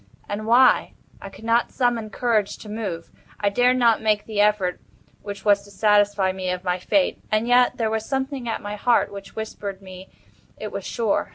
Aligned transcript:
And 0.27 0.47
why? 0.47 0.93
I 1.21 1.29
could 1.29 1.43
not 1.45 1.71
summon 1.71 2.09
courage 2.09 2.57
to 2.57 2.69
move. 2.69 3.11
I 3.39 3.49
dared 3.49 3.77
not 3.77 4.01
make 4.01 4.25
the 4.25 4.41
effort 4.41 4.81
which 5.21 5.45
was 5.45 5.63
to 5.63 5.69
satisfy 5.69 6.31
me 6.31 6.49
of 6.49 6.63
my 6.63 6.79
fate—and 6.79 7.47
yet 7.47 7.77
there 7.77 7.91
was 7.91 8.03
something 8.03 8.49
at 8.49 8.63
my 8.63 8.77
heart 8.77 9.11
which 9.11 9.35
whispered 9.35 9.79
me 9.79 10.09
it 10.57 10.71
was 10.71 10.87
sure. 10.87 11.29